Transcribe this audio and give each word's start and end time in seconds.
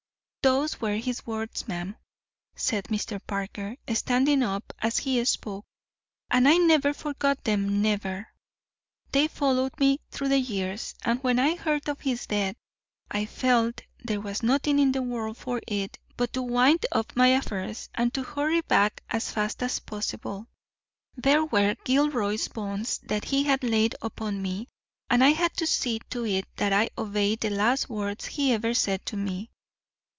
"Those 0.43 0.81
were 0.81 0.95
his 0.97 1.27
words, 1.27 1.67
ma'am," 1.67 1.95
said 2.55 2.85
Mr. 2.85 3.21
Parker, 3.27 3.77
standing 3.93 4.41
up 4.41 4.73
as 4.79 4.97
he 4.97 5.23
spoke, 5.23 5.63
"and 6.31 6.47
I 6.47 6.57
never 6.57 6.93
forgot 6.95 7.43
them—never. 7.43 8.27
They 9.11 9.27
followed 9.27 9.79
me 9.79 9.91
all 9.91 9.97
through 10.09 10.29
the 10.29 10.39
years; 10.39 10.95
and 11.05 11.21
when 11.21 11.37
I 11.37 11.55
heard 11.55 11.87
of 11.87 12.01
his 12.01 12.25
death 12.25 12.55
I 13.11 13.27
felt 13.27 13.81
there 14.03 14.19
was 14.19 14.41
nothing 14.41 14.79
in 14.79 14.93
the 14.93 15.03
world 15.03 15.37
for 15.37 15.61
it 15.67 15.99
but 16.17 16.33
to 16.33 16.41
wind 16.41 16.87
up 16.91 17.15
my 17.15 17.27
affairs, 17.27 17.89
and 17.93 18.11
to 18.15 18.23
hurry 18.23 18.61
back 18.61 19.03
as 19.11 19.29
fast 19.29 19.61
as 19.61 19.77
possible. 19.77 20.47
There 21.15 21.45
were 21.45 21.75
Gilroy's 21.83 22.47
bonds 22.47 22.97
that 23.03 23.25
he 23.25 23.43
had 23.43 23.63
laid 23.63 23.93
upon 24.01 24.41
me, 24.41 24.69
and 25.07 25.23
I 25.23 25.29
had 25.29 25.55
to 25.57 25.67
see 25.67 25.99
to 26.09 26.25
it 26.25 26.45
that 26.55 26.73
I 26.73 26.89
obeyed 26.97 27.41
the 27.41 27.51
last 27.51 27.89
words 27.91 28.25
he 28.25 28.53
ever 28.53 28.73
said 28.73 29.05
to 29.05 29.15
me. 29.17 29.51